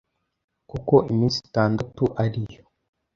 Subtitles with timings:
[0.69, 2.63] kuko iminsi itandatu ari yo